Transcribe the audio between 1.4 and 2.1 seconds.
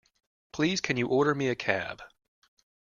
a cab?